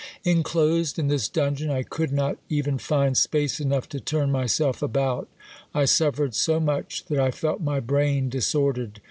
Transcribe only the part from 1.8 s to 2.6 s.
could not